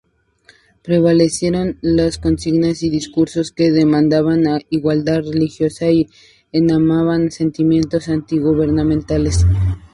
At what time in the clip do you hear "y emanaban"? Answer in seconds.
5.91-7.29